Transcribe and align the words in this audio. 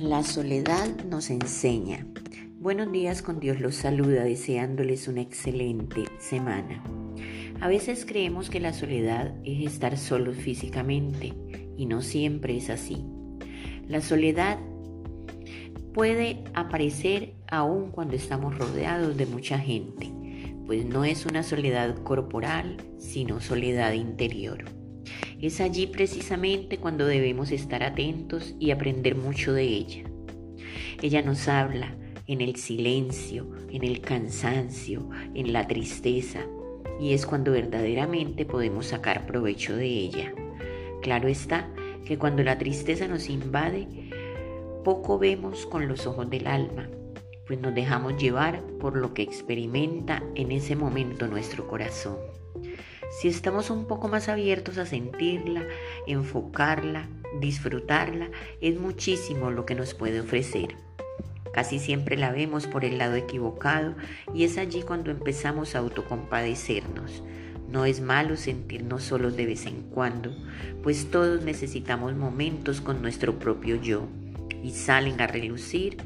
La 0.00 0.22
soledad 0.22 1.04
nos 1.06 1.30
enseña. 1.30 2.06
Buenos 2.60 2.92
días 2.92 3.22
con 3.22 3.40
Dios 3.40 3.60
los 3.60 3.76
saluda 3.76 4.24
deseándoles 4.24 5.08
una 5.08 5.22
excelente 5.22 6.04
semana. 6.18 6.84
A 7.62 7.68
veces 7.68 8.04
creemos 8.04 8.50
que 8.50 8.60
la 8.60 8.74
soledad 8.74 9.34
es 9.42 9.66
estar 9.66 9.96
solos 9.96 10.36
físicamente 10.36 11.32
y 11.78 11.86
no 11.86 12.02
siempre 12.02 12.58
es 12.58 12.68
así. 12.68 13.06
La 13.88 14.02
soledad 14.02 14.58
puede 15.94 16.44
aparecer 16.52 17.32
aún 17.50 17.90
cuando 17.90 18.16
estamos 18.16 18.58
rodeados 18.58 19.16
de 19.16 19.24
mucha 19.24 19.58
gente, 19.58 20.12
pues 20.66 20.84
no 20.84 21.06
es 21.06 21.24
una 21.24 21.42
soledad 21.42 21.96
corporal, 22.02 22.76
sino 22.98 23.40
soledad 23.40 23.94
interior. 23.94 24.85
Es 25.40 25.60
allí 25.60 25.86
precisamente 25.86 26.78
cuando 26.78 27.06
debemos 27.06 27.52
estar 27.52 27.82
atentos 27.82 28.54
y 28.58 28.70
aprender 28.70 29.16
mucho 29.16 29.52
de 29.52 29.64
ella. 29.64 30.04
Ella 31.02 31.20
nos 31.20 31.46
habla 31.48 31.94
en 32.26 32.40
el 32.40 32.56
silencio, 32.56 33.46
en 33.70 33.84
el 33.84 34.00
cansancio, 34.00 35.10
en 35.34 35.52
la 35.52 35.68
tristeza, 35.68 36.46
y 36.98 37.12
es 37.12 37.26
cuando 37.26 37.52
verdaderamente 37.52 38.46
podemos 38.46 38.86
sacar 38.86 39.26
provecho 39.26 39.76
de 39.76 39.86
ella. 39.86 40.32
Claro 41.02 41.28
está 41.28 41.70
que 42.06 42.16
cuando 42.16 42.42
la 42.42 42.56
tristeza 42.56 43.06
nos 43.06 43.28
invade, 43.28 43.86
poco 44.84 45.18
vemos 45.18 45.66
con 45.66 45.86
los 45.86 46.06
ojos 46.06 46.30
del 46.30 46.46
alma, 46.46 46.88
pues 47.46 47.60
nos 47.60 47.74
dejamos 47.74 48.16
llevar 48.16 48.62
por 48.80 48.96
lo 48.96 49.12
que 49.12 49.22
experimenta 49.22 50.22
en 50.34 50.50
ese 50.50 50.74
momento 50.76 51.28
nuestro 51.28 51.68
corazón. 51.68 52.16
Si 53.10 53.28
estamos 53.28 53.70
un 53.70 53.86
poco 53.86 54.08
más 54.08 54.28
abiertos 54.28 54.78
a 54.78 54.86
sentirla, 54.86 55.64
enfocarla, 56.06 57.08
disfrutarla, 57.40 58.30
es 58.60 58.78
muchísimo 58.78 59.50
lo 59.50 59.64
que 59.64 59.74
nos 59.74 59.94
puede 59.94 60.20
ofrecer. 60.20 60.76
Casi 61.52 61.78
siempre 61.78 62.16
la 62.16 62.32
vemos 62.32 62.66
por 62.66 62.84
el 62.84 62.98
lado 62.98 63.14
equivocado 63.14 63.94
y 64.34 64.44
es 64.44 64.58
allí 64.58 64.82
cuando 64.82 65.10
empezamos 65.10 65.74
a 65.74 65.78
autocompadecernos. 65.78 67.22
No 67.70 67.84
es 67.84 68.00
malo 68.00 68.36
sentirnos 68.36 69.04
solos 69.04 69.36
de 69.36 69.46
vez 69.46 69.66
en 69.66 69.82
cuando, 69.82 70.36
pues 70.82 71.10
todos 71.10 71.42
necesitamos 71.42 72.14
momentos 72.14 72.80
con 72.80 73.00
nuestro 73.00 73.38
propio 73.38 73.76
yo 73.76 74.06
y 74.62 74.72
salen 74.72 75.20
a 75.20 75.26
relucir 75.26 75.96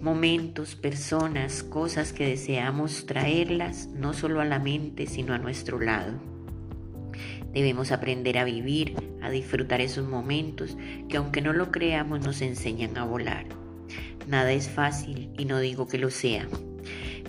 momentos, 0.00 0.76
personas, 0.76 1.62
cosas 1.62 2.12
que 2.12 2.26
deseamos 2.26 3.06
traerlas 3.06 3.88
no 3.88 4.12
solo 4.12 4.40
a 4.40 4.44
la 4.44 4.58
mente, 4.58 5.06
sino 5.06 5.34
a 5.34 5.38
nuestro 5.38 5.80
lado. 5.80 6.14
Debemos 7.52 7.90
aprender 7.90 8.38
a 8.38 8.44
vivir, 8.44 8.94
a 9.20 9.30
disfrutar 9.30 9.80
esos 9.80 10.08
momentos 10.08 10.76
que 11.08 11.16
aunque 11.16 11.40
no 11.40 11.52
lo 11.52 11.72
creamos 11.72 12.20
nos 12.24 12.42
enseñan 12.42 12.96
a 12.96 13.04
volar. 13.04 13.46
Nada 14.28 14.52
es 14.52 14.68
fácil 14.68 15.30
y 15.36 15.46
no 15.46 15.58
digo 15.58 15.88
que 15.88 15.98
lo 15.98 16.10
sea, 16.10 16.46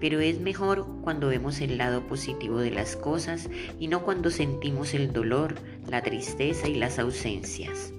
pero 0.00 0.20
es 0.20 0.40
mejor 0.40 0.86
cuando 1.02 1.28
vemos 1.28 1.60
el 1.60 1.78
lado 1.78 2.06
positivo 2.06 2.58
de 2.58 2.70
las 2.70 2.96
cosas 2.96 3.48
y 3.78 3.88
no 3.88 4.02
cuando 4.02 4.30
sentimos 4.30 4.94
el 4.94 5.12
dolor, 5.12 5.54
la 5.88 6.02
tristeza 6.02 6.68
y 6.68 6.74
las 6.74 6.98
ausencias. 6.98 7.92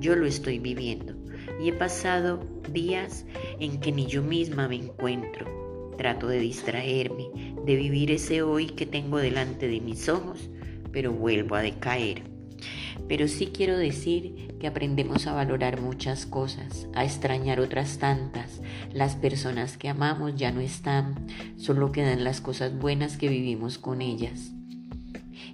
Yo 0.00 0.16
lo 0.16 0.26
estoy 0.26 0.58
viviendo 0.58 1.21
y 1.62 1.68
he 1.68 1.72
pasado 1.72 2.40
días 2.70 3.24
en 3.60 3.78
que 3.78 3.92
ni 3.92 4.06
yo 4.06 4.22
misma 4.22 4.68
me 4.68 4.76
encuentro. 4.76 5.92
Trato 5.96 6.26
de 6.26 6.40
distraerme, 6.40 7.28
de 7.64 7.76
vivir 7.76 8.10
ese 8.10 8.42
hoy 8.42 8.66
que 8.66 8.86
tengo 8.86 9.18
delante 9.18 9.68
de 9.68 9.80
mis 9.80 10.08
ojos, 10.08 10.50
pero 10.90 11.12
vuelvo 11.12 11.54
a 11.54 11.62
decaer. 11.62 12.24
Pero 13.08 13.28
sí 13.28 13.50
quiero 13.54 13.76
decir 13.76 14.56
que 14.58 14.66
aprendemos 14.66 15.26
a 15.26 15.34
valorar 15.34 15.80
muchas 15.80 16.26
cosas, 16.26 16.88
a 16.94 17.04
extrañar 17.04 17.60
otras 17.60 17.98
tantas. 17.98 18.60
Las 18.92 19.16
personas 19.16 19.76
que 19.76 19.88
amamos 19.88 20.34
ya 20.34 20.50
no 20.50 20.60
están, 20.60 21.26
solo 21.56 21.92
quedan 21.92 22.24
las 22.24 22.40
cosas 22.40 22.76
buenas 22.76 23.16
que 23.16 23.28
vivimos 23.28 23.78
con 23.78 24.02
ellas. 24.02 24.52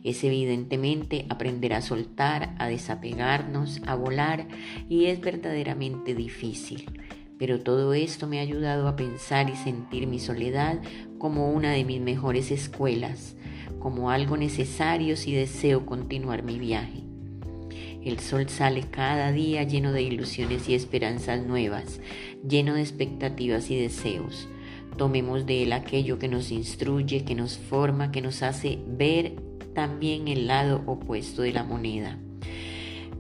Es 0.08 0.24
evidentemente 0.24 1.26
aprender 1.28 1.74
a 1.74 1.82
soltar, 1.82 2.54
a 2.58 2.66
desapegarnos, 2.66 3.82
a 3.84 3.94
volar 3.94 4.48
y 4.88 5.04
es 5.04 5.20
verdaderamente 5.20 6.14
difícil. 6.14 6.90
Pero 7.38 7.60
todo 7.60 7.92
esto 7.92 8.26
me 8.26 8.38
ha 8.38 8.42
ayudado 8.42 8.88
a 8.88 8.96
pensar 8.96 9.50
y 9.50 9.54
sentir 9.54 10.06
mi 10.06 10.18
soledad 10.18 10.80
como 11.18 11.52
una 11.52 11.72
de 11.72 11.84
mis 11.84 12.00
mejores 12.00 12.50
escuelas, 12.50 13.36
como 13.80 14.10
algo 14.10 14.38
necesario 14.38 15.14
si 15.14 15.34
deseo 15.34 15.84
continuar 15.84 16.42
mi 16.42 16.58
viaje. 16.58 17.02
El 18.02 18.18
sol 18.18 18.48
sale 18.48 18.84
cada 18.90 19.30
día 19.30 19.62
lleno 19.64 19.92
de 19.92 20.00
ilusiones 20.00 20.70
y 20.70 20.74
esperanzas 20.74 21.44
nuevas, 21.44 22.00
lleno 22.48 22.72
de 22.72 22.80
expectativas 22.80 23.70
y 23.70 23.78
deseos. 23.78 24.48
Tomemos 24.96 25.44
de 25.44 25.64
él 25.64 25.74
aquello 25.74 26.18
que 26.18 26.28
nos 26.28 26.50
instruye, 26.50 27.26
que 27.26 27.34
nos 27.34 27.58
forma, 27.58 28.10
que 28.10 28.22
nos 28.22 28.42
hace 28.42 28.78
ver 28.86 29.47
también 29.78 30.26
el 30.26 30.48
lado 30.48 30.82
opuesto 30.86 31.42
de 31.42 31.52
la 31.52 31.62
moneda. 31.62 32.18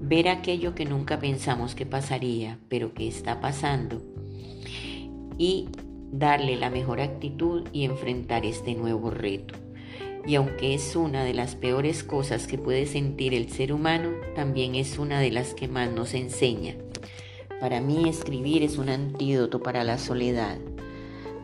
Ver 0.00 0.26
aquello 0.26 0.74
que 0.74 0.86
nunca 0.86 1.20
pensamos 1.20 1.76
que 1.76 1.86
pasaría, 1.86 2.58
pero 2.68 2.94
que 2.94 3.06
está 3.06 3.40
pasando. 3.40 4.02
Y 5.38 5.68
darle 6.10 6.56
la 6.56 6.68
mejor 6.68 7.00
actitud 7.00 7.68
y 7.72 7.84
enfrentar 7.84 8.44
este 8.44 8.74
nuevo 8.74 9.12
reto. 9.12 9.54
Y 10.26 10.34
aunque 10.34 10.74
es 10.74 10.96
una 10.96 11.22
de 11.22 11.32
las 11.32 11.54
peores 11.54 12.02
cosas 12.02 12.48
que 12.48 12.58
puede 12.58 12.86
sentir 12.86 13.34
el 13.34 13.48
ser 13.50 13.72
humano, 13.72 14.10
también 14.34 14.74
es 14.74 14.98
una 14.98 15.20
de 15.20 15.30
las 15.30 15.54
que 15.54 15.68
más 15.68 15.92
nos 15.92 16.12
enseña. 16.12 16.74
Para 17.60 17.80
mí 17.80 18.08
escribir 18.08 18.64
es 18.64 18.78
un 18.78 18.88
antídoto 18.88 19.62
para 19.62 19.84
la 19.84 19.96
soledad. 19.96 20.58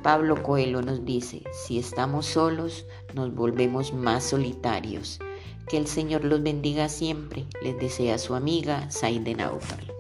Pablo 0.05 0.43
Coelho 0.43 0.83
nos 0.83 1.07
dice, 1.07 1.43
si 1.51 1.79
estamos 1.79 2.27
solos, 2.27 2.85
nos 3.15 3.35
volvemos 3.35 3.95
más 3.95 4.23
solitarios. 4.25 5.19
Que 5.67 5.79
el 5.79 5.87
Señor 5.87 6.27
los 6.27 6.43
bendiga 6.43 6.91
siempre, 6.91 7.47
les 7.63 7.79
desea 7.79 8.19
su 8.19 8.35
amiga 8.35 8.91
Saide 8.91 9.35
Naufal. 9.35 9.94